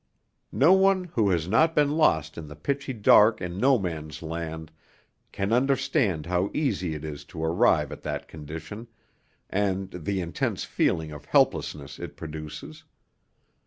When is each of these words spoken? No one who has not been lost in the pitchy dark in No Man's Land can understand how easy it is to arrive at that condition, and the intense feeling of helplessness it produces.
No 0.55 0.73
one 0.73 1.03
who 1.13 1.29
has 1.29 1.47
not 1.47 1.75
been 1.75 1.91
lost 1.95 2.35
in 2.35 2.47
the 2.47 2.55
pitchy 2.55 2.91
dark 2.91 3.39
in 3.39 3.59
No 3.59 3.77
Man's 3.77 4.23
Land 4.23 4.71
can 5.31 5.53
understand 5.53 6.25
how 6.25 6.49
easy 6.55 6.95
it 6.95 7.05
is 7.05 7.23
to 7.25 7.43
arrive 7.45 7.91
at 7.91 8.01
that 8.01 8.27
condition, 8.27 8.87
and 9.47 9.91
the 9.91 10.19
intense 10.19 10.63
feeling 10.63 11.11
of 11.11 11.25
helplessness 11.25 11.99
it 11.99 12.17
produces. 12.17 12.83